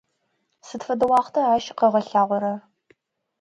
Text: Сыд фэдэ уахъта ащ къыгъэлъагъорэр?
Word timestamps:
Сыд 0.67 0.81
фэдэ 0.87 1.05
уахъта 1.09 1.41
ащ 1.53 1.65
къыгъэлъагъорэр? 1.77 2.55